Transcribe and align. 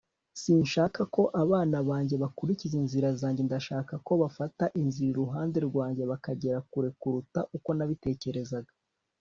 sinshaka 0.41 1.01
ko 1.15 1.21
abana 1.43 1.77
banjye 1.89 2.15
bakurikiza 2.23 2.75
inzira 2.81 3.09
zanjye. 3.19 3.41
ndashaka 3.47 3.93
ko 4.07 4.11
bafata 4.21 4.65
inzira 4.81 5.09
iruhande 5.13 5.57
rwanjye 5.67 6.03
bakagera 6.11 6.57
kure 6.71 6.89
kuruta 6.99 7.39
uko 7.57 7.69
nabitekerezaga 7.77 8.71